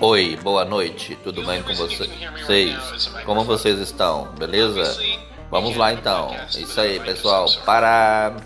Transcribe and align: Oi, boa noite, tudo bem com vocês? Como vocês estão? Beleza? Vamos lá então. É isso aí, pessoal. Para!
Oi, 0.00 0.38
boa 0.40 0.64
noite, 0.64 1.18
tudo 1.24 1.44
bem 1.44 1.60
com 1.60 1.74
vocês? 1.74 2.08
Como 3.24 3.42
vocês 3.42 3.80
estão? 3.80 4.28
Beleza? 4.38 4.96
Vamos 5.50 5.76
lá 5.76 5.92
então. 5.92 6.32
É 6.54 6.60
isso 6.60 6.80
aí, 6.80 7.00
pessoal. 7.00 7.46
Para! 7.66 8.36